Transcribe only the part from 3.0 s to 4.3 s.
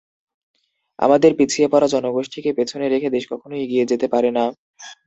দেশ কখনোই এগিয়ে যেতে পারে